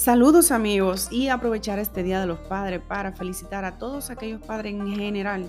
[0.00, 4.72] Saludos amigos y aprovechar este Día de los Padres para felicitar a todos aquellos padres
[4.72, 5.46] en general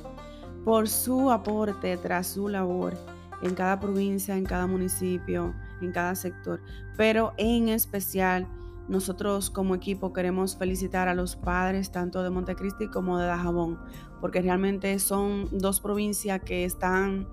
[0.65, 2.93] por su aporte tras su labor
[3.41, 6.59] en cada provincia, en cada municipio, en cada sector.
[6.97, 8.45] Pero en especial
[8.89, 13.79] nosotros como equipo queremos felicitar a los padres tanto de Montecristi como de Dajabón,
[14.19, 17.25] porque realmente son dos provincias que están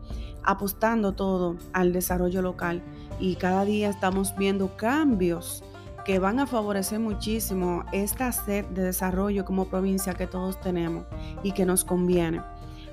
[0.44, 2.80] apostando todo al desarrollo local
[3.18, 5.64] y cada día estamos viendo cambios
[6.08, 11.04] que van a favorecer muchísimo esta sed de desarrollo como provincia que todos tenemos
[11.42, 12.40] y que nos conviene.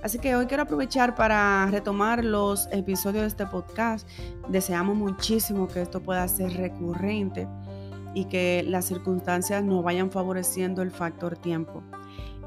[0.03, 4.05] Así que hoy quiero aprovechar para retomar los episodios de este podcast.
[4.49, 7.47] Deseamos muchísimo que esto pueda ser recurrente
[8.13, 11.83] y que las circunstancias nos vayan favoreciendo el factor tiempo.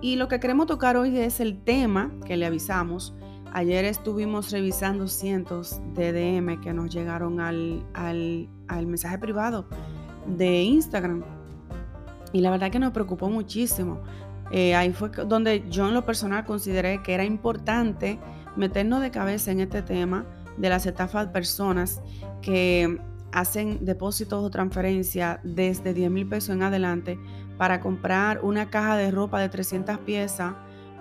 [0.02, 3.14] Y lo que queremos tocar hoy es el tema que le avisamos.
[3.54, 9.66] Ayer estuvimos revisando cientos de DM que nos llegaron al, al, al mensaje privado
[10.36, 11.24] de Instagram.
[12.32, 14.00] Y la verdad que nos preocupó muchísimo.
[14.50, 18.18] Eh, ahí fue donde yo en lo personal consideré que era importante
[18.56, 20.24] meternos de cabeza en este tema
[20.56, 22.00] de las estafas de personas
[22.42, 22.98] que
[23.32, 27.18] hacen depósitos o transferencias desde 10 mil pesos en adelante
[27.58, 30.54] para comprar una caja de ropa de 300 piezas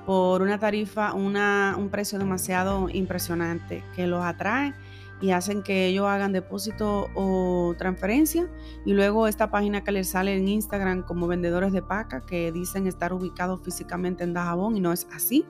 [0.05, 4.73] por una tarifa, una, un precio demasiado impresionante que los atrae
[5.19, 8.47] y hacen que ellos hagan depósito o transferencia
[8.85, 12.87] y luego esta página que les sale en Instagram como vendedores de paca que dicen
[12.87, 15.45] estar ubicados físicamente en Dajabón y no es así.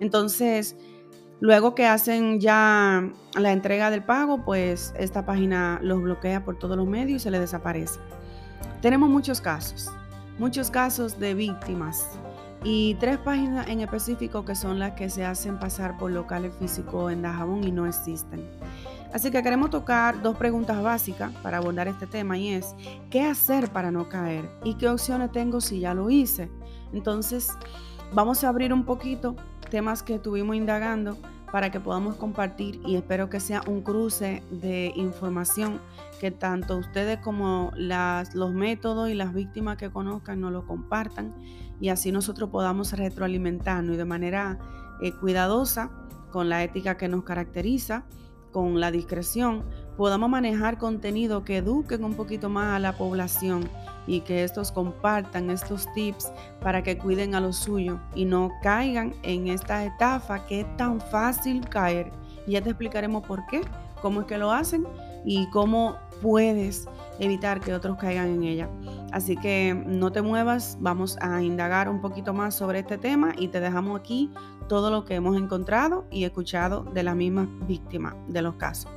[0.00, 0.76] Entonces,
[1.40, 6.76] luego que hacen ya la entrega del pago, pues esta página los bloquea por todos
[6.76, 8.00] los medios y se les desaparece.
[8.82, 9.90] Tenemos muchos casos,
[10.38, 12.18] muchos casos de víctimas
[12.64, 17.12] y tres páginas en específico que son las que se hacen pasar por locales físicos
[17.12, 18.48] en Dajabón y no existen.
[19.12, 22.74] Así que queremos tocar dos preguntas básicas para abordar este tema y es,
[23.10, 24.50] ¿qué hacer para no caer?
[24.64, 26.50] ¿Y qué opciones tengo si ya lo hice?
[26.92, 27.48] Entonces,
[28.12, 29.34] vamos a abrir un poquito
[29.70, 31.16] temas que estuvimos indagando
[31.50, 35.80] para que podamos compartir y espero que sea un cruce de información
[36.20, 41.34] que tanto ustedes como los métodos y las víctimas que conozcan nos lo compartan
[41.80, 44.58] y así nosotros podamos retroalimentarnos y de manera
[45.00, 45.90] eh, cuidadosa
[46.30, 48.04] con la ética que nos caracteriza
[48.58, 49.62] con la discreción,
[49.96, 53.70] podamos manejar contenido que eduquen un poquito más a la población
[54.08, 59.14] y que estos compartan estos tips para que cuiden a lo suyo y no caigan
[59.22, 62.10] en esta estafa que es tan fácil caer.
[62.48, 63.60] Y ya te explicaremos por qué,
[64.02, 64.84] cómo es que lo hacen
[65.24, 66.88] y cómo puedes
[67.20, 68.68] evitar que otros caigan en ella.
[69.12, 73.46] Así que no te muevas, vamos a indagar un poquito más sobre este tema y
[73.46, 74.32] te dejamos aquí
[74.68, 78.92] todo lo que hemos encontrado y escuchado de las mismas víctimas de los casos.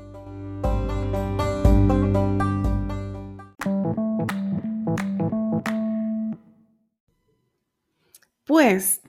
[8.46, 9.02] Pues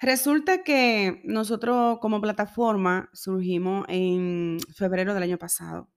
[0.00, 5.90] resulta que nosotros como plataforma surgimos en febrero del año pasado.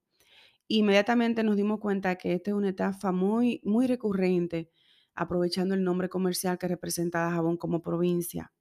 [0.68, 4.70] Inmediatamente nos dimos cuenta que esta es una estafa muy, muy recurrente,
[5.14, 8.52] aprovechando el nombre comercial que representa a Jabón como provincia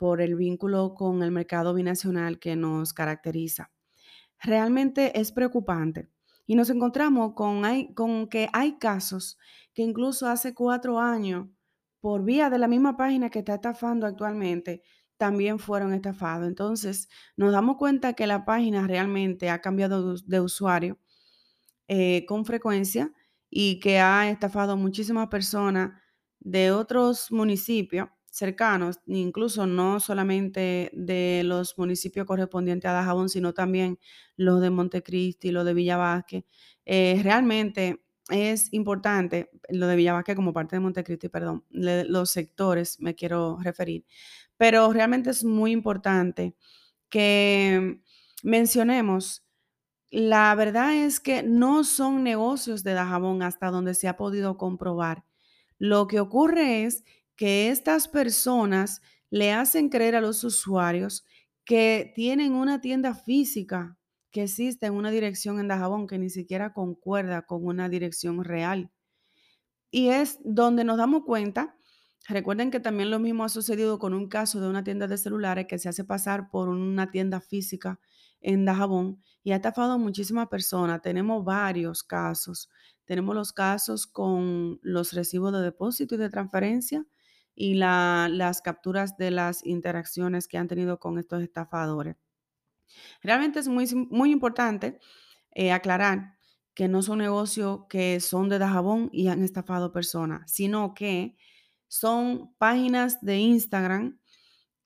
[0.00, 3.70] por el vínculo con el mercado binacional que nos caracteriza.
[4.42, 6.08] Realmente es preocupante
[6.46, 7.62] y nos encontramos con,
[7.92, 9.38] con que hay casos
[9.74, 11.48] que incluso hace cuatro años,
[12.00, 14.82] por vía de la misma página que está estafando actualmente,
[15.18, 16.48] también fueron estafados.
[16.48, 20.98] Entonces, nos damos cuenta que la página realmente ha cambiado de usuario
[21.88, 23.12] eh, con frecuencia
[23.50, 25.90] y que ha estafado muchísimas personas
[26.38, 33.98] de otros municipios cercanos, incluso no solamente de los municipios correspondientes a Dajabón, sino también
[34.36, 36.24] los de Montecristi, los de Villa
[36.86, 43.14] eh, realmente es importante, lo de Villa como parte de Montecristi, perdón, los sectores me
[43.14, 44.04] quiero referir,
[44.56, 46.54] pero realmente es muy importante
[47.08, 48.00] que
[48.44, 49.44] mencionemos,
[50.10, 55.24] la verdad es que no son negocios de Dajabón hasta donde se ha podido comprobar.
[55.78, 57.04] Lo que ocurre es
[57.40, 59.00] que estas personas
[59.30, 61.24] le hacen creer a los usuarios
[61.64, 63.96] que tienen una tienda física
[64.30, 68.90] que existe en una dirección en Dajabón que ni siquiera concuerda con una dirección real.
[69.90, 71.78] Y es donde nos damos cuenta,
[72.28, 75.64] recuerden que también lo mismo ha sucedido con un caso de una tienda de celulares
[75.66, 78.00] que se hace pasar por una tienda física
[78.42, 81.00] en Dajabón y ha estafado a muchísimas personas.
[81.00, 82.68] Tenemos varios casos.
[83.06, 87.06] Tenemos los casos con los recibos de depósito y de transferencia
[87.60, 92.16] y las capturas de las interacciones que han tenido con estos estafadores.
[93.22, 94.98] Realmente es muy, muy importante
[95.50, 96.38] eh, aclarar
[96.72, 101.36] que no son negocios que son de Dajabón y han estafado personas, sino que
[101.86, 104.18] son páginas de Instagram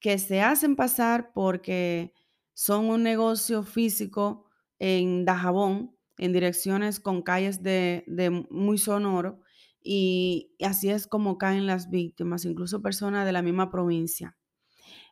[0.00, 2.12] que se hacen pasar porque
[2.54, 4.46] son un negocio físico
[4.80, 8.04] en Dajabón, en direcciones con calles de,
[8.50, 9.43] muy sonoro,
[9.84, 14.36] y así es como caen las víctimas, incluso personas de la misma provincia.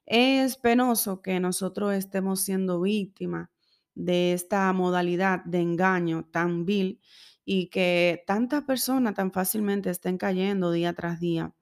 [0.06, 3.50] Es penoso que nosotros estemos siendo víctimas
[3.94, 7.00] de esta modalidad de engaño tan vil
[7.44, 11.54] y que tantas personas tan fácilmente estén cayendo día tras día.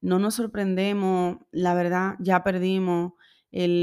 [0.00, 3.14] No nos sorprendemos, la verdad, ya perdimos
[3.50, 3.80] ese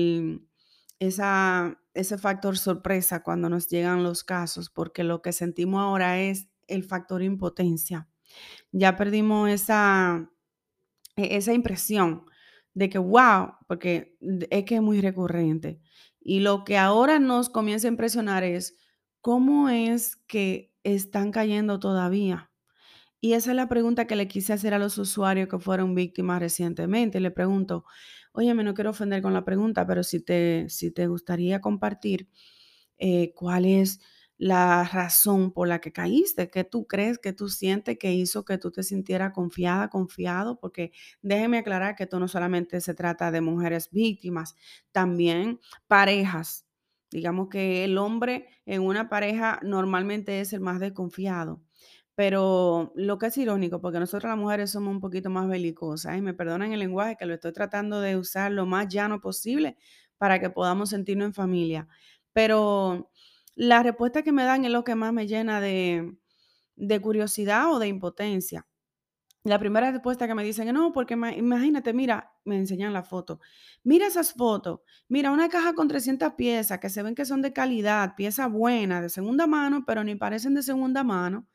[2.19, 7.21] factor sorpresa cuando nos llegan los casos, porque lo que sentimos ahora es el factor
[7.23, 8.07] impotencia.
[8.71, 10.29] Ya perdimos esa,
[11.15, 12.25] e, esa impresión
[12.73, 14.17] de que, wow, porque
[14.49, 15.81] es que es muy recurrente.
[16.21, 18.77] Y lo que ahora nos comienza a impresionar es
[19.21, 22.51] cómo es que están cayendo todavía.
[23.21, 26.39] Y esa es la pregunta que le quise hacer a los usuarios que fueron víctimas
[26.39, 27.19] recientemente.
[27.19, 27.85] Le pregunto,
[28.33, 32.29] oye, me no quiero ofender con la pregunta, pero si te, si te gustaría compartir
[32.97, 33.99] eh, cuál es
[34.41, 38.57] la razón por la que caíste, qué tú crees, qué tú sientes que hizo que
[38.57, 40.91] tú te sintieras confiada, confiado, porque
[41.21, 44.55] déjeme aclarar que esto no solamente se trata de mujeres víctimas,
[44.91, 46.65] también parejas.
[47.11, 51.61] Digamos que el hombre en una pareja normalmente es el más desconfiado.
[52.15, 56.21] Pero lo que es irónico, porque nosotros las mujeres somos un poquito más belicosas, y
[56.21, 59.77] me perdonan el lenguaje que lo estoy tratando de usar lo más llano posible
[60.17, 61.87] para que podamos sentirnos en familia.
[62.33, 63.11] Pero
[63.55, 66.17] la respuesta que me dan es lo que más me llena de,
[67.01, 68.67] curiosidad o de impotencia.
[69.43, 73.39] La primera respuesta que me dicen, no, porque imagínate, mira, me enseñan la foto.
[73.83, 74.81] Mira esas fotos.
[75.07, 79.01] Mira, una caja con 300 piezas que se ven que son de calidad, piezas buenas,
[79.01, 81.47] de segunda mano, pero ni parecen de segunda mano.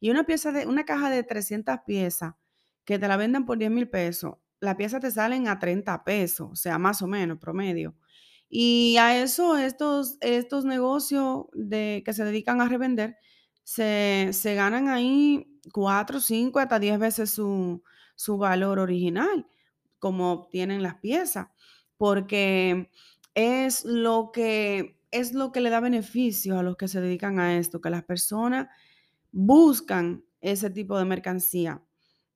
[0.00, 2.34] Y una pieza de una caja de 300 piezas
[2.84, 6.50] que te la venden por 10 mil pesos, la pieza te salen a 30 pesos,
[6.52, 7.94] o sea, más o menos, promedio.
[8.48, 13.16] Y a eso, estos, estos negocios de, que se dedican a revender,
[13.64, 17.82] se, ganan ahí 4, 5, hasta 10 veces su,
[18.14, 19.46] su valor original,
[19.98, 21.48] como obtienen las piezas,
[21.96, 22.90] porque
[23.34, 27.56] es lo que es lo que le da beneficio a los que se dedican a
[27.56, 28.66] esto, que las personas
[29.30, 31.84] buscan ese tipo de mercancía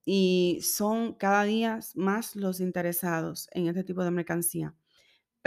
[0.04, 4.74] y son cada día más los interesados en este tipo de mercancía.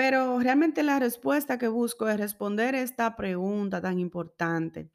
[0.02, 4.90] Pero realmente la respuesta que busco es responder esta pregunta tan importante.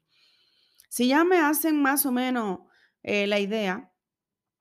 [0.89, 2.59] Si ya me hacen más o menos
[3.03, 3.89] eh, la idea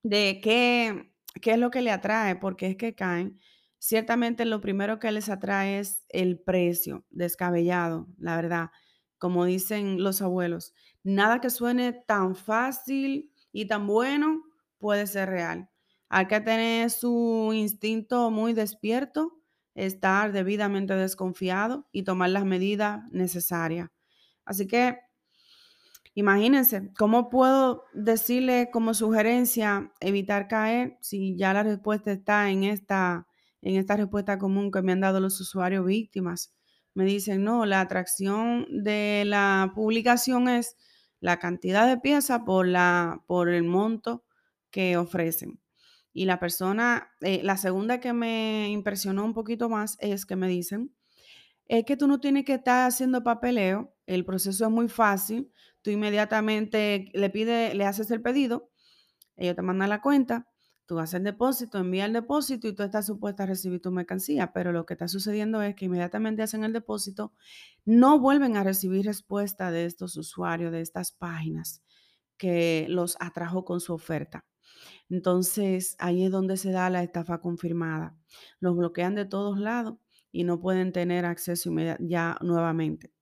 [0.05, 1.13] de qué,
[1.43, 3.41] qué es lo que le atrae, porque es que caen,
[3.81, 8.71] ciertamente lo primero que les atrae es el precio descabellado, la verdad,
[9.19, 10.75] como dicen los abuelos.
[11.03, 14.45] Nada que suene tan fácil y tan bueno
[14.79, 15.71] puede ser real.
[16.09, 19.36] Hay que tener su instinto muy despierto
[19.76, 23.90] estar debidamente desconfiado y tomar las medidas necesarias.
[24.44, 24.99] Así que
[26.14, 33.28] imagínense, ¿cómo puedo decirle como sugerencia evitar caer si ya la respuesta está en esta,
[33.61, 36.55] en esta respuesta común que me han dado los usuarios víctimas?
[36.94, 40.76] Me dicen, no, la atracción de la publicación es
[41.20, 42.66] la cantidad de piezas por,
[43.26, 44.25] por el monto
[44.71, 45.61] que ofrecen.
[46.16, 50.49] Y la persona, eh, la segunda que me impresionó un poquito más es que me
[50.49, 50.90] dicen,
[51.66, 55.90] es que tú no tienes que estar haciendo papeleo, el proceso es muy fácil, tú
[55.90, 58.70] inmediatamente le pides, le haces el pedido,
[59.37, 60.49] ellos te mandan la cuenta,
[60.87, 64.54] tú haces el depósito, envías el depósito y tú estás supuesta a recibir tu mercancía,
[64.54, 67.35] pero lo que está sucediendo es que inmediatamente hacen el depósito,
[67.85, 71.82] no vuelven a recibir respuesta de estos usuarios, de estas páginas
[72.38, 74.46] que los atrajo con su oferta.
[75.09, 78.16] Entonces, ahí es donde se da la estafa confirmada.
[78.61, 79.97] Los bloquean de todos lados
[80.33, 83.12] y no pueden tener acceso ya nuevamente.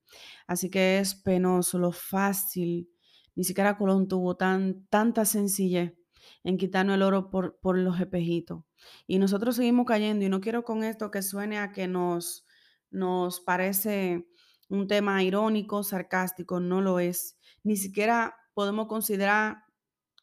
[0.46, 2.90] Así que es penoso, lo fácil.
[3.34, 5.94] Ni siquiera Colón tuvo tan, tanta sencillez
[6.42, 8.64] en quitarnos el oro por, por los espejitos.
[9.06, 12.46] Y nosotros seguimos cayendo y no quiero con esto que suene a que nos,
[12.90, 14.26] nos parece
[14.68, 17.38] un tema irónico, sarcástico, no lo es.
[17.62, 19.64] Ni siquiera podemos considerar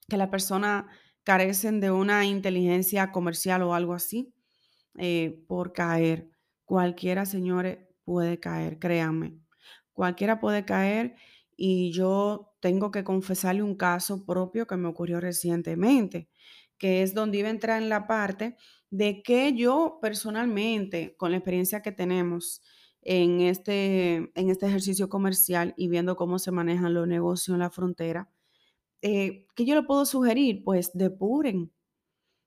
[0.08, 0.88] que la persona
[1.24, 4.34] carecen de una inteligencia comercial o algo así
[4.98, 6.30] eh, por caer.
[6.66, 9.38] Cualquiera, señores, puede caer, créanme.
[9.94, 11.16] Cualquiera puede caer
[11.56, 16.30] y yo tengo que confesarle un caso propio que me ocurrió recientemente,
[16.78, 18.58] que es donde iba a entrar en la parte
[18.90, 22.62] de que yo personalmente, con la experiencia que tenemos,
[23.02, 27.70] en este, en este ejercicio comercial y viendo cómo se manejan los negocios en la
[27.70, 28.30] frontera,
[29.02, 30.64] eh, ¿qué yo le puedo sugerir?
[30.64, 31.72] Pues depuren,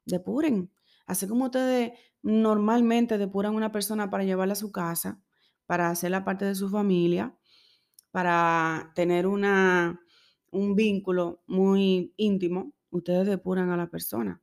[0.06, 0.70] depuren.
[1.06, 1.92] Así como ustedes
[2.23, 5.20] normalmente depuran una persona para llevarla a su casa,
[5.66, 7.37] para hacerla parte de su familia,
[8.11, 10.00] para tener una,
[10.50, 14.40] un vínculo muy íntimo, ustedes depuran a la persona.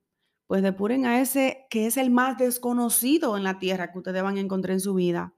[0.48, 4.38] Pues depuren a ese que es el más desconocido en la tierra que ustedes van
[4.38, 5.34] a encontrar en su vida.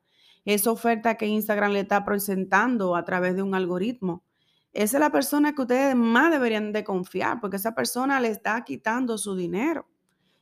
[0.46, 4.26] Esa oferta que Instagram le está presentando a través de un algoritmo.
[4.74, 8.64] Esa es la persona que ustedes más deberían de confiar, porque esa persona le está
[8.64, 9.88] quitando su dinero.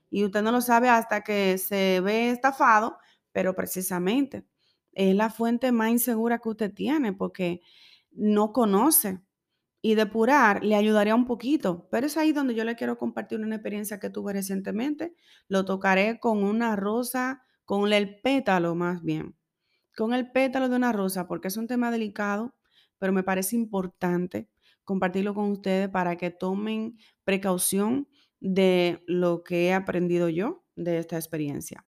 [0.09, 2.97] Y usted no lo sabe hasta que se ve estafado,
[3.31, 4.45] pero precisamente
[4.93, 7.61] es la fuente más insegura que usted tiene, porque
[8.11, 9.21] no conoce.
[9.83, 13.55] Y depurar le ayudaría un poquito, pero es ahí donde yo le quiero compartir una
[13.55, 15.15] experiencia que tuve recientemente.
[15.47, 19.35] Lo tocaré con una rosa, con el pétalo más bien,
[19.97, 22.53] con el pétalo de una rosa, porque es un tema delicado,
[23.01, 24.47] pero me parece importante
[24.83, 28.07] compartirlo con ustedes para que tomen precaución
[28.39, 31.83] de lo que he aprendido yo de esta experiencia.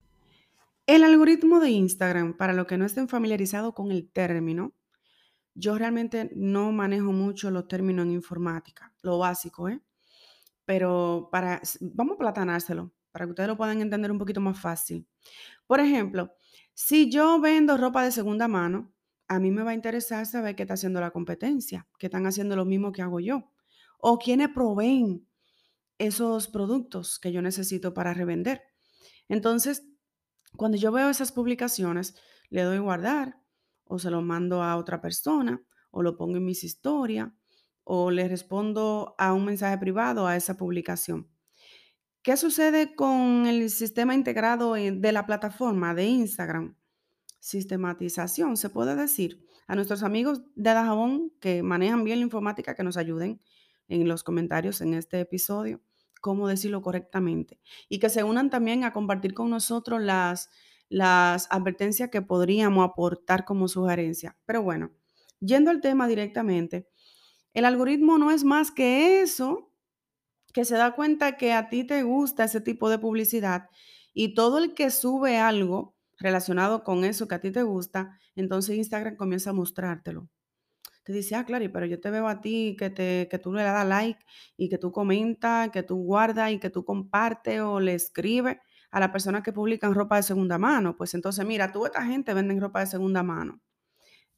[0.86, 4.74] El algoritmo de Instagram, para los que no estén familiarizados con el término,
[5.54, 9.80] yo realmente no manejo mucho los términos en informática, lo básico, ¿eh?
[10.66, 15.06] Pero para, vamos a platanárselo, para que ustedes lo puedan entender un poquito más fácil.
[15.66, 16.34] Por ejemplo,
[16.74, 18.92] si yo vendo ropa de segunda mano,
[19.28, 22.56] a mí me va a interesar saber qué está haciendo la competencia, qué están haciendo
[22.56, 23.52] lo mismo que hago yo,
[23.98, 25.28] o quiénes proveen
[25.98, 28.62] esos productos que yo necesito para revender.
[29.28, 29.86] Entonces,
[30.56, 32.14] cuando yo veo esas publicaciones,
[32.48, 33.40] le doy guardar
[33.84, 37.30] o se lo mando a otra persona, o lo pongo en mis historias,
[37.84, 41.28] o le respondo a un mensaje privado a esa publicación.
[42.22, 46.77] ¿Qué sucede con el sistema integrado de la plataforma de Instagram?
[47.40, 49.44] Sistematización, se puede decir.
[49.66, 53.40] A nuestros amigos de Dajabón que manejan bien la informática, que nos ayuden
[53.88, 55.80] en los comentarios en este episodio,
[56.20, 57.60] cómo decirlo correctamente.
[57.88, 60.50] Y que se unan también a compartir con nosotros las
[60.88, 64.36] las advertencias que podríamos aportar como sugerencia.
[64.46, 64.90] Pero bueno,
[65.40, 66.88] yendo al tema directamente,
[67.54, 69.72] el algoritmo no es más que eso,
[70.52, 73.68] que se da cuenta que a ti te gusta ese tipo de publicidad
[74.14, 78.76] y todo el que sube algo relacionado con eso que a ti te gusta, entonces
[78.76, 80.28] Instagram comienza a mostrártelo.
[81.04, 83.62] Te dice, ah, claro, pero yo te veo a ti que, te, que tú le
[83.62, 84.22] das like
[84.58, 88.58] y que tú comentas, que tú guardas y que tú compartes o le escribes
[88.90, 90.96] a las personas que publican ropa de segunda mano.
[90.96, 93.60] Pues entonces, mira, tú esta gente venden ropa de segunda mano.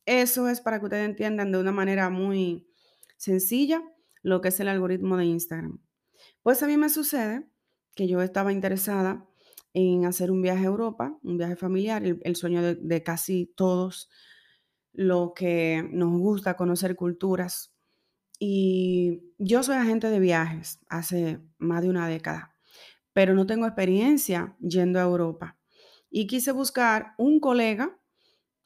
[0.06, 2.68] Eso es para que ustedes entiendan de una manera muy
[3.16, 3.82] sencilla
[4.22, 5.80] lo que es el algoritmo de Instagram.
[6.42, 7.48] Pues a mí me sucede
[7.94, 9.26] que yo estaba interesada
[9.72, 14.10] en hacer un viaje a Europa, un viaje familiar, el, sueño de, casi todos,
[14.92, 17.72] lo que nos gusta conocer culturas.
[18.38, 22.50] Y yo soy agente de viajes hace más de una década
[23.12, 25.58] pero no tengo experiencia yendo a Europa.
[26.10, 27.98] Y quise buscar un colega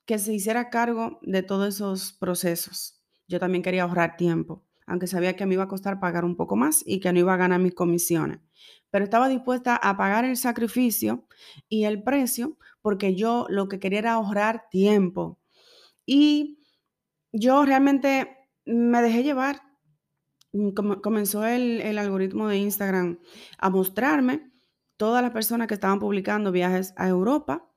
[0.07, 3.03] que se hiciera cargo de todos esos procesos.
[3.27, 6.57] Yo también quería ahorrar tiempo, aunque sabía que me iba a costar pagar un poco
[6.57, 8.41] más y que no iba a ganar mis comisiones.
[8.95, 11.27] Pero estaba dispuesta a pagar el sacrificio
[11.69, 15.41] y el precio porque yo lo que quería era ahorrar tiempo.
[16.07, 16.61] Y
[17.33, 19.63] yo realmente me dejé llevar
[20.55, 20.71] Mm,
[21.03, 23.19] comenzó el, algoritmo de Instagram
[23.59, 24.53] a mostrarme
[24.97, 27.69] todas las personas que estaban publicando viajes a Europa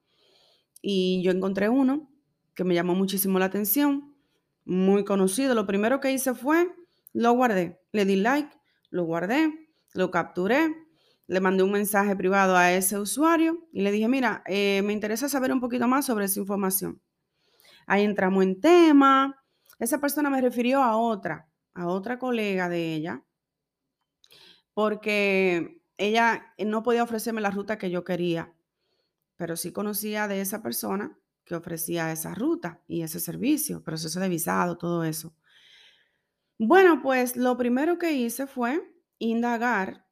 [0.80, 2.08] y yo encontré uno
[2.54, 4.16] que me llamó muchísimo la atención,
[4.64, 5.56] muy conocido.
[5.56, 6.72] Lo primero que hice fue,
[7.14, 8.56] lo guardé, le di like,
[8.92, 9.52] lo guardé,
[9.94, 10.76] lo capturé,
[11.28, 15.30] le mandé un mensaje privado a ese usuario y le dije, mira, eh, me interesa
[15.30, 17.02] saber un poquito más sobre esa información.
[17.86, 19.44] Ahí entramos en tema.
[19.80, 23.24] Esa persona me refirió a otra a otra colega de ella
[24.74, 28.54] porque ella no podía ofrecerme la ruta que yo quería,
[29.36, 34.30] pero sí conocía de esa persona que ofrecía esa ruta y ese servicio, proceso de
[34.30, 35.36] visado, todo eso.
[36.60, 38.82] Bueno, pues lo primero que hice fue
[39.20, 40.07] indagar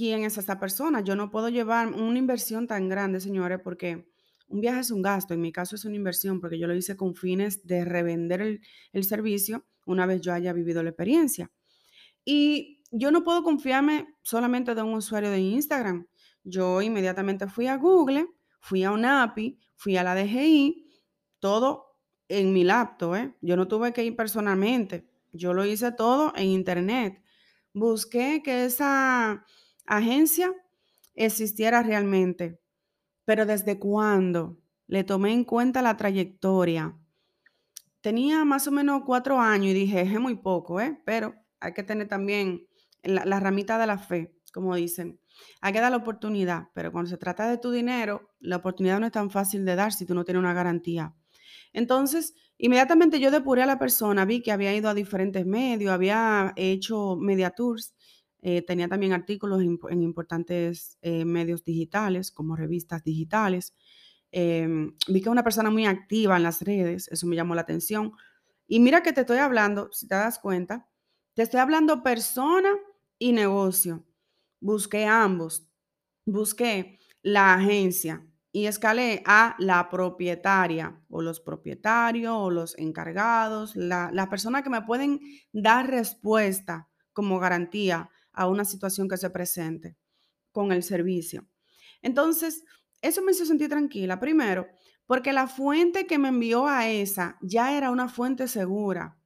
[0.00, 1.02] quién es esa persona.
[1.02, 4.08] Yo no puedo llevar una inversión tan grande, señores, porque
[4.48, 5.34] un viaje es un gasto.
[5.34, 8.62] En mi caso es una inversión porque yo lo hice con fines de revender el,
[8.94, 11.50] el servicio una vez yo haya vivido la experiencia.
[12.24, 16.06] Y yo no puedo confiarme solamente de un usuario de Instagram.
[16.44, 18.26] Yo inmediatamente fui a Google,
[18.58, 20.88] fui a un API, fui a la DGI,
[21.40, 23.16] todo en mi laptop.
[23.16, 23.34] ¿eh?
[23.42, 25.10] Yo no tuve que ir personalmente.
[25.30, 27.22] Yo lo hice todo en internet.
[27.74, 29.44] Busqué que esa
[29.86, 30.52] agencia
[31.14, 32.60] existiera realmente.
[33.24, 34.60] Pero ¿desde cuándo?
[34.90, 36.98] le tomé en cuenta la trayectoria.
[38.00, 41.00] Tenía más o menos cuatro años y dije, es muy poco, ¿eh?
[41.06, 42.66] Pero hay que tener también
[43.04, 45.20] la, ramita de la fe, como dicen.
[45.60, 49.06] Hay que dar la oportunidad, pero cuando se trata de tu dinero, la oportunidad no
[49.06, 51.14] es tan fácil de dar si tú no tienes una garantía.
[51.72, 56.52] Entonces, inmediatamente yo depuré a la persona, vi que había ido a diferentes medios, había
[56.56, 57.94] hecho media tours,
[58.42, 63.74] eh, tenía también artículos en, importantes eh, medios digitales, como revistas digitales.
[64.32, 67.62] Em, vi que es una persona muy activa en las redes, eso me llamó la
[67.62, 68.12] atención.
[68.66, 70.88] Y mira que te estoy hablando, si te das cuenta,
[71.34, 72.70] te estoy hablando persona
[73.18, 74.04] y negocio.
[74.60, 75.66] Busqué ambos.
[76.24, 84.10] Busqué la agencia y escalé a la propietaria o los propietarios o los encargados, la,
[84.12, 85.20] la persona que me pueden
[85.52, 89.96] dar respuesta como garantía a una situación que se presente
[90.52, 91.48] con el servicio.
[92.02, 92.64] Entonces,
[93.02, 94.66] eso me hizo sentir tranquila, primero,
[95.06, 99.18] porque la fuente que me envió a esa ya era una fuente segura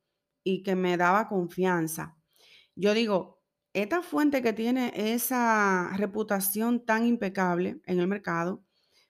[0.43, 2.17] y que me daba confianza.
[2.77, 3.43] Yo digo,
[3.73, 8.65] esta fuente que tiene esa reputación tan impecable en el mercado,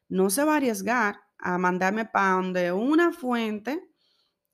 [0.08, 3.90] no se va a arriesgar a mandarme pan de una fuente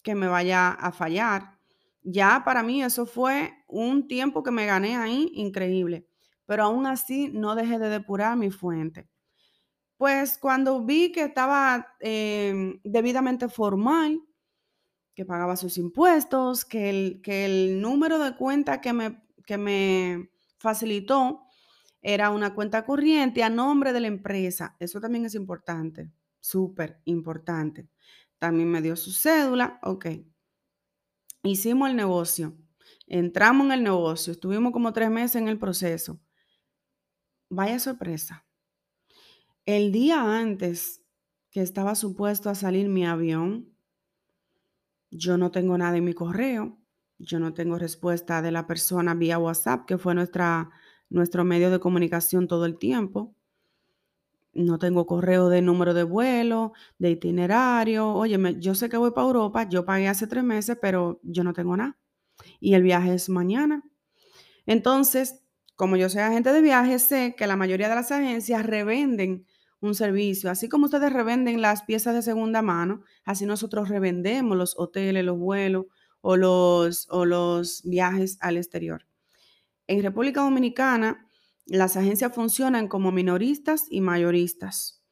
[0.02, 1.59] que me vaya a fallar.
[2.02, 6.06] Ya para mí eso fue un tiempo que me gané ahí increíble,
[6.46, 9.08] pero aún así no dejé de depurar mi fuente.
[9.98, 14.20] Pues cuando vi que estaba em, debidamente formal,
[15.14, 20.30] que pagaba sus impuestos, que el, que el número de cuenta que me, que me
[20.58, 21.42] facilitó
[22.02, 24.76] era una cuenta corriente a nombre de la empresa.
[24.80, 27.88] Eso también es importante, súper importante.
[28.38, 30.06] También me dio su cédula, ok.
[31.42, 32.56] Hicimos el negocio,
[33.06, 36.20] entramos en el negocio, estuvimos como tres meses en el proceso.
[37.48, 38.44] Vaya sorpresa
[39.66, 41.02] el día antes
[41.50, 43.68] que estaba supuesto a salir mi avión,
[45.10, 46.78] yo no tengo nada en mi correo,
[47.18, 50.70] yo no tengo respuesta de la persona vía WhatsApp, que fue nuestra,
[51.08, 53.34] nuestro medio de comunicación todo el tiempo.
[54.52, 58.12] No tengo correo de número de vuelo, de itinerario.
[58.12, 61.52] Oye, yo sé que voy para Europa, yo pagué hace tres meses, pero yo no
[61.52, 61.98] tengo nada.
[62.58, 63.84] Y el viaje es mañana.
[64.66, 65.44] Entonces,
[65.76, 69.46] como yo soy agente de viaje, sé que la mayoría de las agencias revenden
[69.80, 70.50] un servicio.
[70.50, 75.38] Así como ustedes revenden las piezas de segunda mano, así nosotros revendemos los hoteles, los
[75.38, 75.86] vuelos
[76.20, 79.06] o los, o los viajes al exterior.
[79.86, 81.26] En República Dominicana,
[81.66, 85.02] las agencias funcionan como minoristas y mayoristas.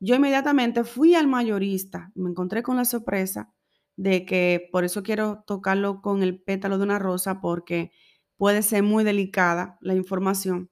[0.00, 3.52] Yo inmediatamente fui al mayorista, me encontré con la sorpresa
[3.96, 7.92] de que por eso quiero tocarlo con el pétalo de una rosa porque
[8.36, 10.70] puede ser muy delicada la información,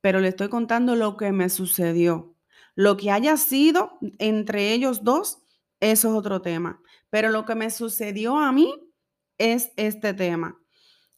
[0.00, 2.34] pero le estoy contando lo que me sucedió.
[2.74, 5.38] Lo que haya sido entre ellos dos,
[5.80, 6.82] eso es otro tema.
[7.10, 8.74] Pero lo que me sucedió a mí
[9.38, 10.58] es este tema.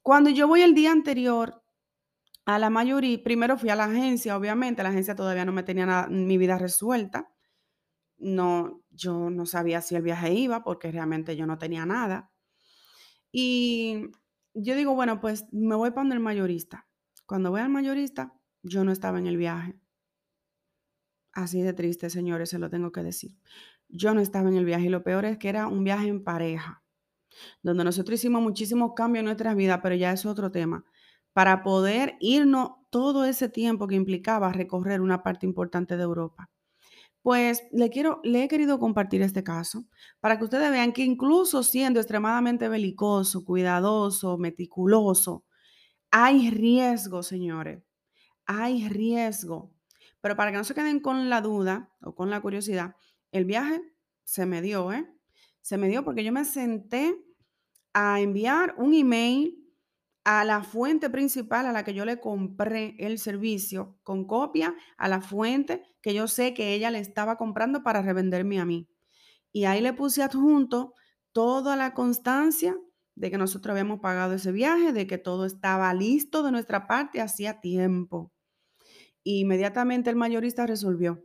[0.03, 1.63] Cuando yo voy el día anterior
[2.47, 5.85] a la mayoría, primero fui a la agencia, obviamente, la agencia todavía no me tenía
[5.85, 7.29] nada, mi vida resuelta.
[8.19, 12.31] No, yo no sabía si el viaje iba porque realmente yo no tenía nada.
[13.33, 14.07] Y
[14.55, 16.89] yo digo, bueno, pues me voy para el mayorista.
[17.27, 18.33] Cuando voy al mayorista,
[18.63, 19.79] yo no estaba en el viaje.
[21.33, 23.37] Así de triste, señores, se lo tengo que decir.
[23.89, 26.23] Yo no estaba en el viaje y lo peor es que era un viaje en
[26.23, 26.85] pareja,
[27.63, 30.85] donde nosotros hicimos muchísimos cambios en nuestras vidas, pero ya es otro tema,
[31.37, 36.49] para poder irnos todo ese tiempo que implicaba recorrer una parte importante de Europa.
[37.21, 39.85] Pues le, quiero, le he querido compartir este caso
[40.21, 45.45] para que ustedes vean que incluso siendo extremadamente belicoso, cuidadoso, meticuloso,
[46.11, 47.85] hay riesgo, señores.
[48.47, 49.75] Hay riesgo.
[50.23, 52.97] Pero para que no se queden con la duda o con la curiosidad,
[53.31, 53.83] el viaje
[54.25, 55.07] se me dio, ¿eh?
[55.61, 57.15] Se me dio porque yo me senté
[57.93, 59.66] a enviar un email
[60.27, 65.09] a la fuente principal a la que yo le compré el servicio con copia a
[65.09, 68.89] la fuente que yo sé que ella le estaba comprando para revenderme a mí.
[69.53, 70.95] Y ahí le puse adjunto
[71.33, 72.77] toda la constancia
[73.15, 77.21] de que nosotros habíamos pagado ese viaje, de que todo estaba listo de nuestra parte
[77.21, 78.33] hacía tiempo
[79.27, 81.25] inmediatamente el mayorista resolvió.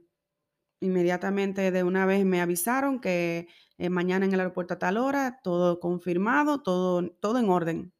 [0.81, 5.39] Inmediatamente de una vez me avisaron que eh, mañana en el aeropuerto a tal hora,
[5.43, 7.93] todo confirmado, todo, todo en orden.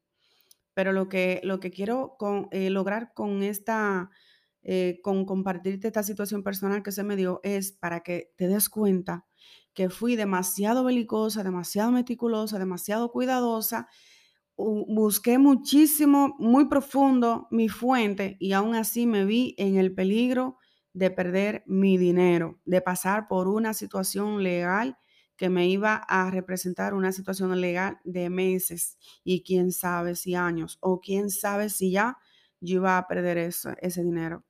[0.74, 2.16] Pero lo que, lo que quiero
[2.50, 4.10] eh, lograr con esta,
[4.62, 8.68] eh, con compartirte esta situación personal que se me dio es para que te des
[8.68, 9.26] cuenta
[9.74, 13.88] que fui demasiado belicosa, demasiado meticulosa, demasiado cuidadosa
[14.56, 20.58] busqué muchísimo, muy profundo mi fuente y aún así me vi en el peligro
[20.92, 24.98] de perder mi dinero, de pasar por una situación legal
[25.42, 30.78] que me iba a representar una situación legal de meses y quién sabe si años
[30.80, 32.16] o quién sabe si ya
[32.60, 34.44] yo iba a perder ese dinero.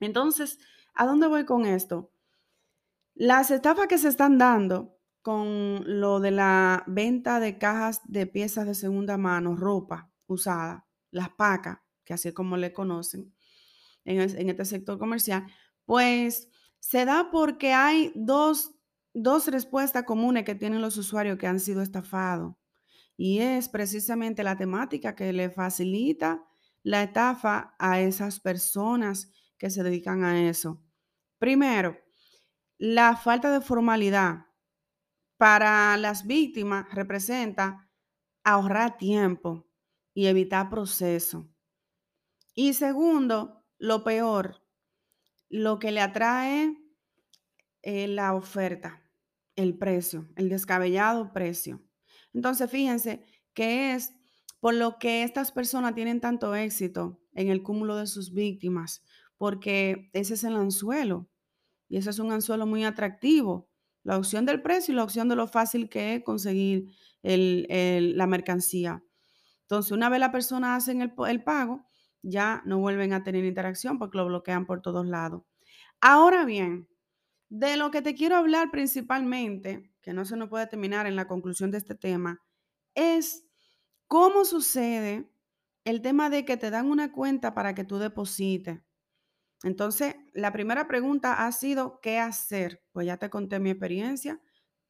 [0.00, 0.60] Entonces,
[0.94, 2.10] ¿a dónde voy con esto?
[3.16, 8.64] Las estafas que se están dando con lo de la venta de cajas de piezas
[8.66, 13.34] de segunda mano, ropa usada, las pacas, que así es como le conocen
[14.06, 15.46] en, en este sector comercial,
[15.84, 18.74] pues se da porque hay dos,
[19.22, 22.54] dos respuestas comunes que tienen los usuarios que han sido estafados.
[23.16, 26.44] Y es precisamente la temática que le facilita
[26.82, 30.82] la estafa a esas personas que se dedican a eso.
[31.38, 31.98] Primero,
[32.78, 34.46] la falta de formalidad
[35.36, 37.90] para las víctimas representa
[38.44, 39.68] ahorrar tiempo
[40.14, 41.48] y evitar proceso.
[42.54, 44.62] Y segundo, lo peor,
[45.48, 46.76] lo que le atrae
[47.82, 49.07] eh, la oferta,
[49.58, 51.82] el precio, el descabellado precio.
[52.32, 54.12] Entonces, fíjense que es
[54.60, 59.02] por lo que estas personas tienen tanto éxito en el cúmulo de sus víctimas,
[59.36, 61.28] porque ese es el anzuelo
[61.88, 63.68] y ese es un anzuelo muy atractivo.
[64.04, 66.92] La opción del precio y la opción de lo fácil que es conseguir
[67.22, 69.02] la mercancía.
[69.62, 71.84] Entonces, una vez la persona hace el, el pago,
[72.22, 75.42] ya no vuelven a tener interacción porque lo bloquean por todos lados.
[76.00, 76.88] Ahora bien,
[77.48, 81.26] de lo que te quiero hablar principalmente, que no se nos puede terminar en la
[81.26, 82.42] conclusión de este tema,
[82.94, 83.46] es
[84.06, 85.30] cómo sucede
[85.84, 88.80] el tema de que te dan una cuenta para que tú deposites.
[89.62, 92.82] Entonces, la primera pregunta ha sido, ¿qué hacer?
[92.92, 94.40] Pues ya te conté mi experiencia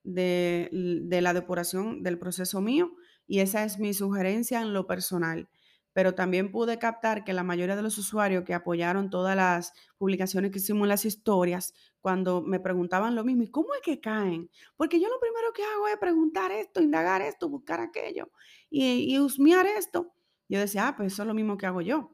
[0.02, 2.92] de, de la depuración del proceso mío
[3.26, 5.48] y esa es mi sugerencia en lo personal
[5.98, 10.52] pero también pude captar que la mayoría de los usuarios que apoyaron todas las publicaciones
[10.52, 14.48] que hicimos en las historias, cuando me preguntaban lo mismo, ¿y cómo es que caen?
[14.76, 18.30] Porque yo lo primero que hago es preguntar esto, indagar esto, buscar aquello
[18.70, 20.14] y, y husmear esto.
[20.48, 22.12] Yo decía, ah, pues eso es lo mismo que hago yo.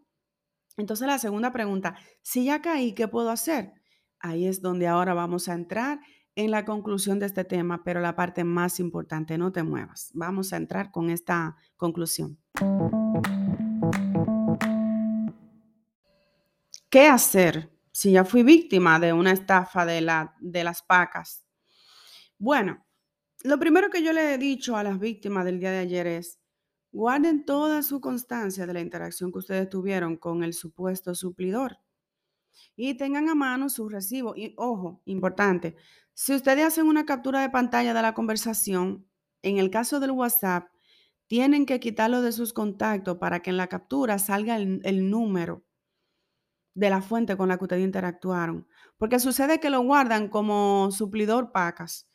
[0.78, 3.74] Entonces la segunda pregunta, si ya caí, ¿qué puedo hacer?
[4.18, 6.00] Ahí es donde ahora vamos a entrar
[6.36, 10.10] en la conclusión de este tema, pero la parte más importante, no te muevas.
[10.14, 12.38] Vamos a entrar con esta conclusión.
[16.90, 21.44] ¿Qué hacer si ya fui víctima de una estafa de, la, de las pacas?
[22.38, 22.84] Bueno,
[23.42, 26.40] lo primero que yo le he dicho a las víctimas del día de ayer es,
[26.92, 31.78] guarden toda su constancia de la interacción que ustedes tuvieron con el supuesto suplidor
[32.76, 34.34] y tengan a mano su recibo.
[34.36, 35.76] Y ojo, importante,
[36.12, 39.06] si ustedes hacen una captura de pantalla de la conversación,
[39.42, 40.68] en el caso del WhatsApp,
[41.26, 45.64] tienen que quitarlo de sus contactos para que en la captura salga el, el número
[46.74, 48.66] de la fuente con la que ustedes interactuaron.
[48.98, 52.08] Porque sucede que lo guardan como suplidor pacas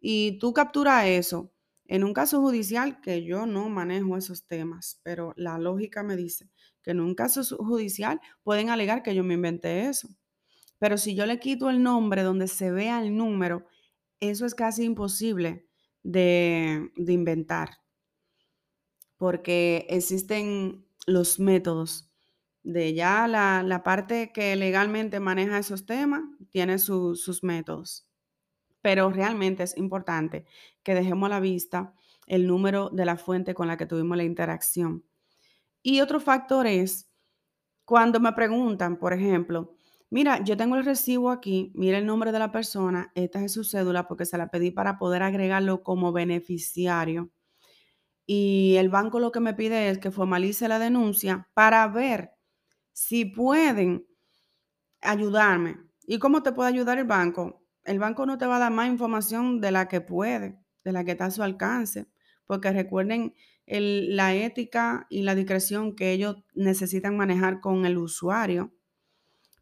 [0.00, 1.52] y tú capturas eso.
[1.86, 6.50] En un caso judicial, que yo no manejo esos temas, pero la lógica me dice
[6.84, 10.08] que en un caso judicial pueden alegar que yo me inventé eso.
[10.78, 13.66] Pero si yo le quito el nombre donde se vea el número,
[14.20, 15.66] eso es casi imposible
[16.02, 17.78] de, de inventar,
[19.16, 22.10] porque existen los métodos
[22.64, 28.08] de ya la, parte que legalmente maneja esos temas, tiene sus métodos.
[28.80, 30.46] Pero realmente es importante
[30.82, 31.94] que dejemos a la vista
[32.26, 35.04] el número de la fuente con la que tuvimos la interacción.
[35.86, 37.10] Y otro factor es
[37.84, 39.74] cuando me preguntan, por ejemplo,
[40.10, 43.64] mira, yo tengo el recibo aquí, mira el nombre de la persona, esta es su
[43.64, 47.30] cédula porque se la pedí para poder agregarlo como beneficiario.
[48.26, 52.32] Y el banco lo que me pide es que formalice la denuncia para ver
[52.92, 54.06] si pueden
[55.02, 55.78] ayudarme.
[56.06, 57.62] ¿Y cómo te puede ayudar el banco?
[57.84, 61.04] El banco no te va a dar más información de la que puede, de la
[61.04, 62.06] que está a su alcance,
[62.46, 63.34] porque recuerden
[63.66, 68.72] la ética y la discreción que ellos necesitan manejar con el usuario.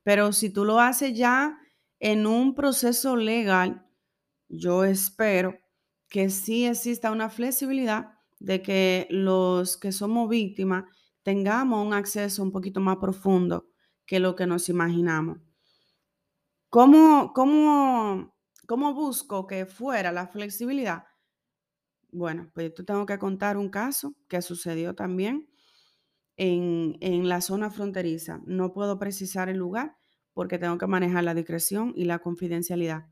[0.03, 1.59] Pero si tú lo haces ya
[2.01, 3.87] en un proceso legal,
[4.49, 5.57] yo espero
[6.09, 10.85] que sí exista una flexibilidad de que los que somos víctimas
[11.23, 13.69] tengamos un acceso un poquito más profundo
[14.05, 15.38] que lo que nos imaginamos.
[16.69, 18.35] ¿Cómo, cómo,
[18.67, 21.05] cómo busco que fuera la flexibilidad?
[22.12, 25.48] Bueno, pues yo tengo que contar un caso que sucedió también
[26.37, 28.40] en, en la zona fronteriza.
[28.46, 29.96] No puedo precisar el lugar
[30.35, 33.09] porque tengo que manejar la discreción y la confidencialidad.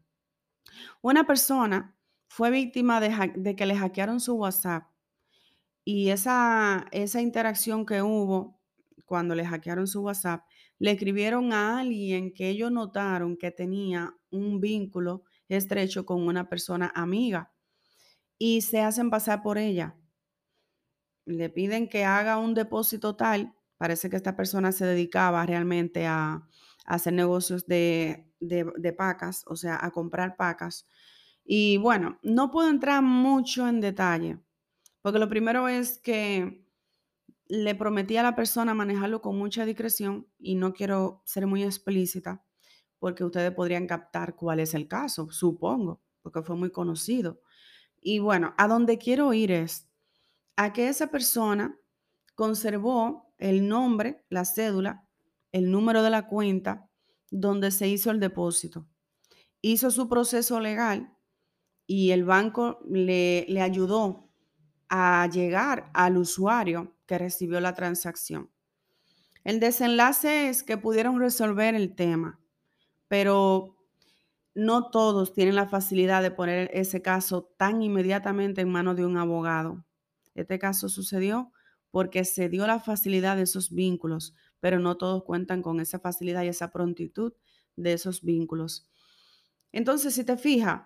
[1.03, 1.97] Una persona
[2.29, 4.85] fue víctima de, de que le hackearon su WhatsApp
[5.85, 8.61] y esa, esa interacción que hubo
[9.07, 10.45] cuando le hackearon su WhatsApp
[10.79, 16.93] le escribieron a alguien que ellos notaron que tenía un vínculo estrecho con una persona
[16.95, 17.53] amiga
[18.41, 19.95] y se hacen pasar por ella.
[21.27, 26.49] Le piden que haga un depósito tal, parece que esta persona se dedicaba realmente a,
[26.87, 30.89] hacer negocios de, de, pacas, o sea, a comprar pacas.
[31.45, 34.41] Y bueno, no puedo entrar mucho en detalle,
[35.03, 36.67] porque lo primero es que
[37.47, 42.43] le prometí a la persona manejarlo con mucha discreción y no quiero ser muy explícita
[43.01, 47.41] porque ustedes podrían captar cuál es el caso, supongo, porque fue muy conocido.
[48.01, 49.89] Y bueno, a donde quiero ir es
[50.57, 51.79] a que esa persona
[52.35, 55.07] conservó el nombre, la cédula,
[55.53, 56.89] el número de la cuenta
[57.31, 58.87] donde se hizo el depósito.
[59.63, 61.15] Hizo su proceso legal
[61.87, 64.31] y el banco le, le ayudó
[64.89, 68.51] a llegar al usuario que recibió la transacción.
[69.45, 72.41] El desenlace es que pudieron resolver el tema,
[73.09, 73.77] pero
[74.55, 79.17] no todos tienen la facilidad de poner ese caso tan inmediatamente en manos de un
[79.17, 79.85] abogado.
[80.35, 81.53] Este caso sucedió
[81.91, 86.43] porque se dio la facilidad de esos vínculos, pero no todos cuentan con esa facilidad
[86.45, 87.33] y esa prontitud
[87.77, 88.89] de esos vínculos.
[89.73, 90.83] Entonces, si te fijas,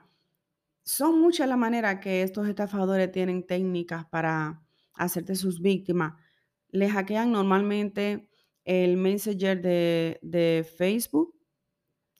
[0.84, 4.62] son muchas las maneras que estos estafadores tienen técnicas para
[4.94, 6.14] hacerte sus víctimas.
[6.70, 8.28] Les hackean normalmente
[8.64, 11.33] el Messenger de, de Facebook,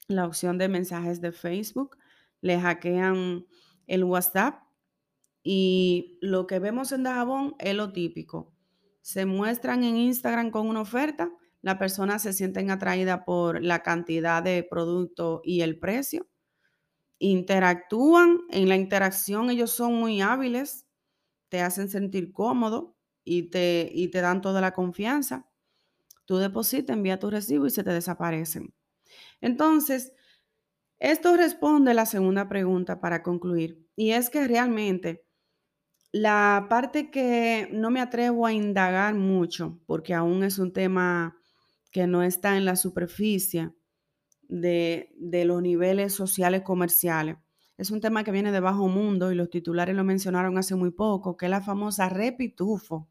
[0.07, 1.97] la opción de mensajes de Facebook,
[2.41, 3.45] les hackean
[3.87, 4.63] el WhatsApp
[5.43, 8.53] y lo que vemos en Dajabón es lo típico.
[9.01, 14.43] Se muestran en Instagram con una oferta, las personas se sienten atraídas por la cantidad
[14.43, 16.27] de producto y el precio
[17.19, 20.85] interactúan, en la interacción ellos son muy hábiles,
[21.49, 25.49] te hacen sentir cómodo y te, y te dan toda la confianza.
[26.25, 28.74] Tú depositas, envía tu recibo y se te desaparecen.
[29.41, 30.13] Entonces,
[30.99, 35.25] esto responde a la segunda pregunta para concluir, y es que realmente
[36.11, 41.37] la parte que no me atrevo a indagar mucho, porque aún es un tema
[41.91, 43.73] que no está en la superficie,
[44.47, 47.37] de, los niveles sociales comerciales.
[47.77, 50.91] Es un tema que viene de bajo mundo y los titulares lo mencionaron hace muy
[50.91, 53.09] poco, que es la famosa repitufo.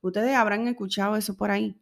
[0.00, 1.80] Ustedes habrán escuchado eso por ahí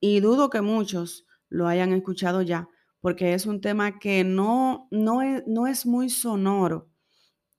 [0.00, 2.68] y dudo que muchos lo hayan escuchado ya,
[3.08, 6.90] porque es un tema que no, no, es, no es muy sonoro,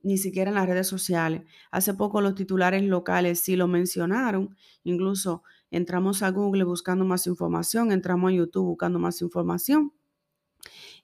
[0.04, 1.42] ni siquiera en las redes sociales.
[1.72, 7.92] Hace poco los titulares locales sí lo mencionaron, incluso entramos a Google buscando más información,
[7.92, 9.92] entramos a YouTube buscando más información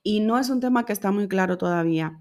[0.03, 2.19] y no es un tema que está muy claro todavía.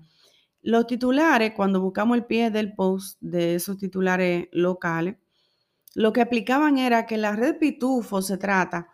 [0.62, 5.16] Los titulares, cuando buscamos el pie del post de esos titulares locales,
[5.94, 8.88] lo que aplicaban era que la red Pitufo se trata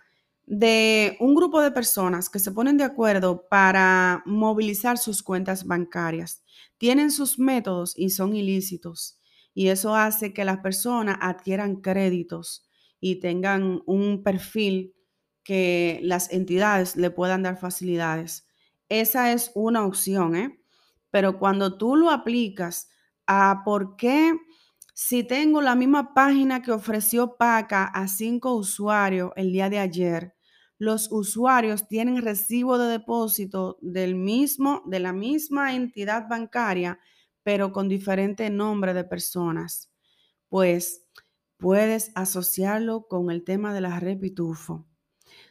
[0.53, 6.43] de un grupo de personas que se ponen de acuerdo para movilizar sus cuentas bancarias.
[6.77, 9.21] Tienen sus métodos y son ilícitos.
[9.55, 14.93] Y eso hace que las personas adquieran créditos y tengan un perfil
[15.45, 18.49] que las entidades le puedan dar facilidades.
[18.89, 20.61] Esa es una opción, ¿eh?
[21.13, 22.89] Pero cuando tú lo aplicas
[23.25, 24.35] a por qué
[24.95, 30.35] si tengo la misma página que ofreció PACA a cinco usuarios el día de ayer,
[30.81, 36.99] los usuarios tienen recibo de depósito del mismo, de la misma entidad bancaria,
[37.43, 39.93] pero con diferente nombre de personas.
[40.49, 41.05] Pues
[41.59, 44.87] puedes asociarlo con el tema de la repitufo.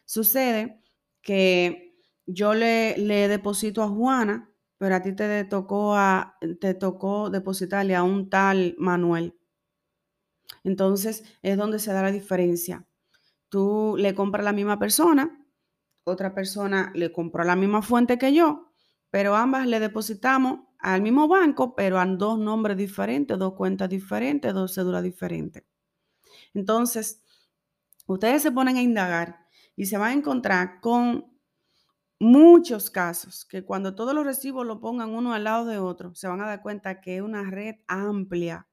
[0.04, 0.82] Sucede
[1.22, 7.30] que yo le, le deposito a Juana, pero a ti te tocó, a, te tocó
[7.30, 9.38] depositarle a un tal Manuel.
[10.64, 12.89] Entonces es donde se da la diferencia.
[13.50, 15.46] Tú le compras a la misma persona,
[16.04, 18.72] otra persona le compró la misma fuente que yo,
[19.10, 24.54] pero ambas le depositamos al mismo banco, pero a dos nombres diferentes, dos cuentas diferentes,
[24.54, 25.64] dos cédulas diferentes.
[26.54, 27.24] Entonces,
[28.08, 31.40] ustedes se ponen a indagar y se van a encontrar con
[32.20, 36.28] muchos casos que cuando todos los recibos lo pongan uno al lado de otro, se
[36.28, 38.68] van a dar cuenta que es una red amplia.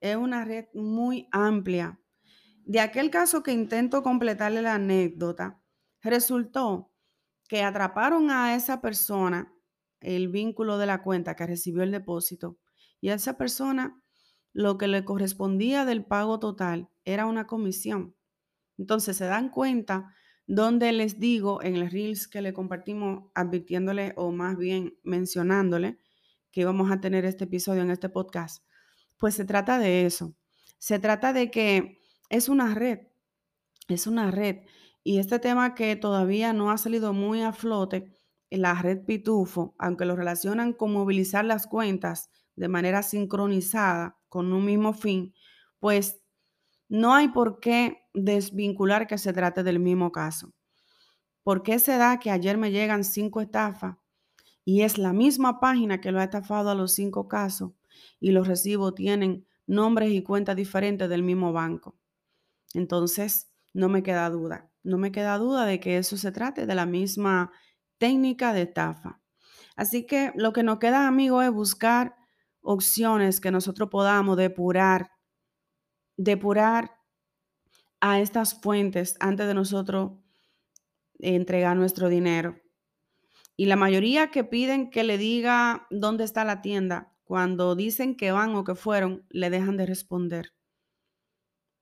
[0.00, 2.00] Es una red muy amplia.
[2.68, 5.58] De aquel caso que intento completarle la anécdota,
[6.02, 6.92] resultó
[7.48, 9.54] que atraparon a esa persona,
[10.00, 12.58] el vínculo de la cuenta que recibió el depósito,
[13.00, 14.02] y a esa persona
[14.52, 18.14] lo que le correspondía del pago total era una comisión.
[18.76, 20.14] Entonces se dan cuenta
[20.46, 25.96] donde les digo en el Reels que le compartimos, advirtiéndole o más bien mencionándole
[26.50, 28.62] que vamos a tener este episodio en este podcast,
[29.16, 30.36] pues se trata de eso.
[30.76, 31.97] Se trata de que
[32.28, 33.00] es una red,
[33.88, 34.58] es una red
[35.04, 38.12] Y este tema que todavía no ha salido muy a flote
[38.50, 44.64] la red Pitufo, aunque lo relacionan con movilizar las cuentas de manera sincronizada con un
[44.64, 45.34] mismo fin,
[45.78, 46.20] pues
[46.88, 50.52] no hay por qué desvincular que se trate del mismo caso.
[51.42, 53.96] ¿Por qué se da que ayer me llegan cinco estafas
[54.64, 57.72] y es la misma página que lo ha estafado a los cinco casos
[58.20, 61.96] y los recibos tienen nombres y cuentas diferentes del mismo banco?
[62.74, 66.74] Entonces, no me queda duda, no me queda duda de que eso se trate de
[66.74, 67.52] la misma
[67.98, 69.20] técnica de estafa.
[69.76, 72.16] Así que lo que nos queda, amigo, es buscar
[72.60, 75.12] opciones que nosotros podamos depurar,
[76.16, 76.98] depurar
[78.00, 80.12] a estas fuentes antes de nosotros
[81.18, 82.60] entregar nuestro dinero.
[83.56, 88.32] Y la mayoría que piden que le diga dónde está la tienda, cuando dicen que
[88.32, 90.52] van o que fueron, le dejan de responder.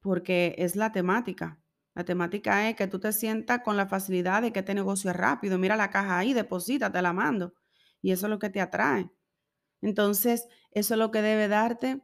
[0.07, 1.61] Porque es la temática.
[1.97, 5.16] La temática es que tú te sientas con la facilidad de que este negocio es
[5.16, 5.59] rápido.
[5.59, 7.55] Mira la caja ahí, deposita, te la mando.
[8.01, 9.11] Y eso es lo que te atrae.
[9.83, 12.01] Entonces, eso es lo que debe darte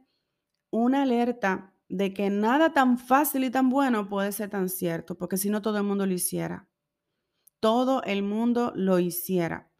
[0.69, 5.37] una alerta de que nada tan fácil y tan bueno puede ser tan cierto, porque
[5.37, 6.67] si no todo el mundo lo hiciera.
[7.61, 9.71] Todo el mundo lo hiciera.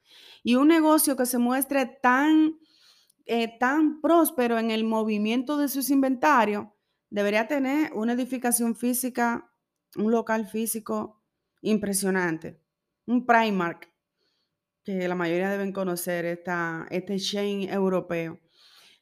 [0.43, 2.57] Y un negocio que se muestre tan,
[3.25, 6.67] eh, tan próspero en el movimiento de sus inventarios,
[7.13, 9.47] debería tener una edificación física
[9.97, 11.21] un local físico
[11.61, 12.59] impresionante,
[13.05, 13.91] un Primark,
[14.83, 18.39] que la mayoría deben conocer, esta, este chain europeo.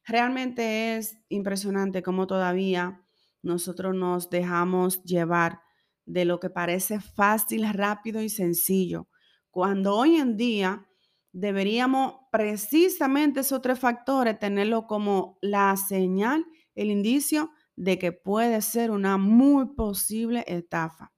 [0.06, 3.02] Realmente es impresionante cómo todavía
[3.41, 5.62] nosotros nos dejamos llevar
[6.06, 9.08] de lo que parece fácil, rápido y sencillo,
[9.50, 10.86] cuando hoy en día
[11.32, 16.45] deberíamos precisamente esos tres factores tenerlo como la señal,
[16.76, 21.12] el indicio de que puede ser una muy posible estafa.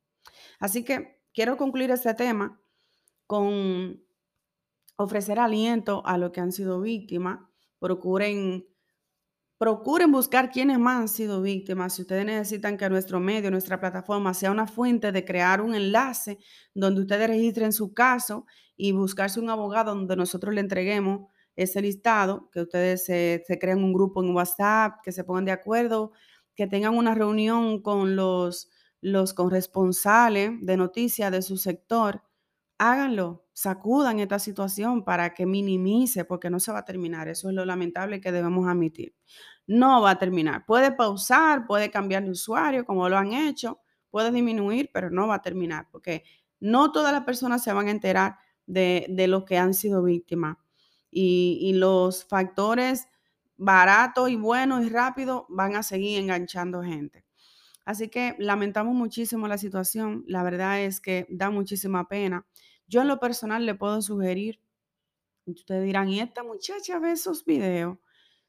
[0.60, 2.62] Así que quiero concluir este tema
[3.28, 4.02] con
[4.96, 7.40] ofrecer aliento a los que han sido víctimas.
[7.80, 8.66] Procuren,
[9.58, 11.96] procuren buscar quiénes más han sido víctimas.
[11.96, 16.38] Si ustedes necesitan que nuestro medio, nuestra plataforma sea una fuente de crear un enlace
[16.74, 22.50] donde ustedes registren su caso y buscarse un abogado donde nosotros le entreguemos ese listado,
[22.52, 26.12] que ustedes se creen un grupo en WhatsApp, que se pongan de acuerdo
[26.56, 28.70] que tengan una reunión con los,
[29.02, 32.24] los corresponsales de noticias de su sector,
[32.78, 37.28] háganlo, sacudan esta situación para que minimice, porque no se va a terminar.
[37.28, 39.16] Eso es lo lamentable que debemos admitir.
[39.68, 40.66] No va a terminar.
[40.66, 45.36] Puede pausar, puede cambiar de usuario, como lo han hecho, puede disminuir, pero no va
[45.36, 46.24] a terminar, porque
[46.60, 50.58] no todas las personas se van a enterar de, de lo que han sido víctimas.
[51.10, 53.08] Y, y los factores
[53.58, 57.26] barato y bueno y rápido van a seguir enganchando gente.
[57.86, 60.24] Así que lamentamos muchísimo la situación.
[60.28, 62.46] La verdad es que da muchísima pena.
[62.88, 64.60] Yo en lo personal le puedo sugerir,
[65.46, 67.98] ustedes dirán, ¿y esta muchacha ve esos videos?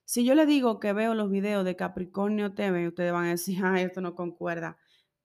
[0.04, 3.58] Si yo le digo que veo los videos de Capricornio TV, ustedes van a decir,
[3.64, 4.76] ah, esto no concuerda.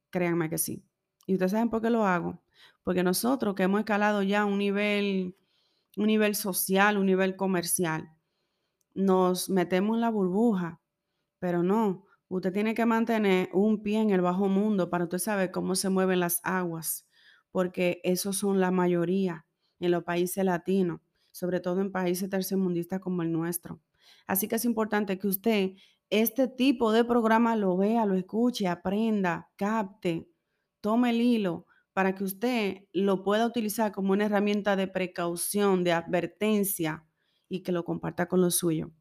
[0.09, 0.83] Créanme que sí.
[1.27, 2.41] ¿Y ustedes saben por qué lo hago?
[2.83, 5.35] Porque nosotros que hemos escalado ya un nivel,
[5.97, 8.09] un nivel social, un nivel comercial,
[8.99, 10.81] nos metemos en la burbuja,
[11.39, 15.51] pero no, usted tiene que mantener un pie en el bajo mundo para usted saber
[15.51, 17.07] cómo se mueven las aguas,
[17.51, 19.45] porque esos son la mayoría
[19.79, 20.99] en los países latinos,
[21.31, 23.81] sobre todo en países tercermundistas como el nuestro.
[24.27, 25.71] Así que es importante que usted
[26.09, 30.27] este tipo de programa lo vea, lo escuche, aprenda, capte,
[30.81, 35.93] tome el hilo para que usted lo pueda utilizar como una herramienta de precaución, de
[35.93, 37.08] advertencia
[37.49, 38.91] y que lo comparta con lo suyo.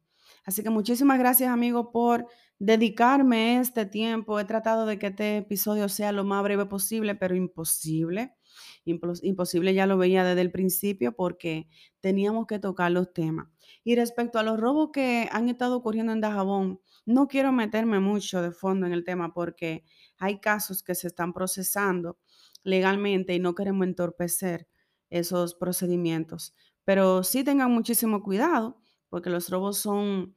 [0.45, 2.27] Así que muchísimas gracias, amigo, por
[2.59, 4.39] dedicarme este tiempo.
[4.39, 8.35] He tratado de que este episodio sea lo más breve posible, pero imposible.
[8.83, 11.67] Imposible ya lo veía desde el principio porque
[12.01, 13.47] teníamos que tocar los temas.
[13.83, 18.41] Y respecto a los robos que han estado ocurriendo en Dajabón, no quiero meterme mucho
[18.41, 19.83] de fondo en el tema porque
[20.17, 22.17] hay casos que se están procesando
[22.63, 24.67] legalmente y no queremos entorpecer
[25.09, 26.53] esos procedimientos.
[26.89, 30.35] Pero sí tengan muchísimo cuidado porque los robos son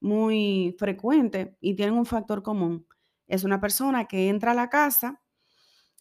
[0.00, 2.86] muy frecuentes y tienen un factor común.
[3.26, 5.22] Es una persona que entra a la casa,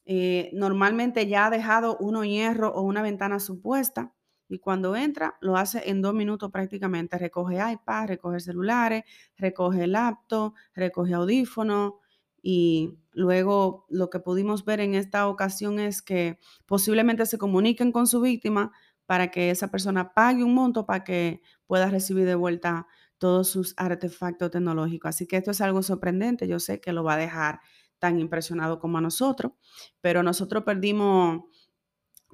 [0.04, 4.14] eh, normalmente ya ha dejado uno hierro o una ventana supuesta
[4.50, 7.18] y cuando entra lo hace en dos minutos prácticamente.
[7.18, 9.06] Recoge iPad, recoge celulares,
[9.38, 12.02] recoge laptop, recoge audífono
[12.42, 18.06] y luego lo que pudimos ver en esta ocasión es que posiblemente se comuniquen con
[18.06, 18.74] su víctima
[19.06, 22.88] para que esa persona pague un monto para que pueda recibir de vuelta
[23.18, 25.10] todos sus artefactos tecnológicos.
[25.10, 27.60] Así que esto es algo sorprendente, yo sé que lo va a dejar
[28.00, 29.54] tan impresionado como a nosotros,
[30.02, 31.44] pero nosotros perdimos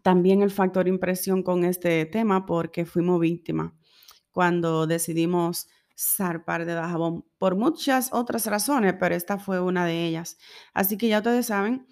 [0.04, 3.74] también el factor impresión con este tema porque fuimos víctimas
[4.32, 5.68] cuando decidimos
[6.00, 10.38] zarpar de Dajabón por muchas otras razones, pero esta fue una de ellas.
[10.74, 11.88] Así que ya ustedes saben,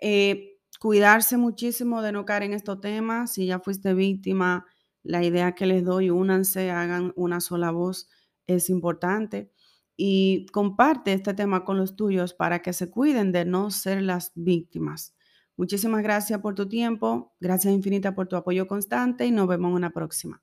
[0.00, 0.53] eh,
[0.84, 3.32] cuidarse muchísimo de no caer en estos temas.
[3.32, 4.66] Si ya fuiste víctima,
[5.02, 8.06] la idea que les doy, únanse, hagan una sola voz,
[8.46, 9.50] es importante.
[9.96, 14.32] Y comparte este tema con los tuyos para que se cuiden de no ser las
[14.34, 15.14] víctimas.
[15.56, 19.76] Muchísimas gracias por tu tiempo, gracias infinita por tu apoyo constante y nos vemos en
[19.76, 20.42] una próxima.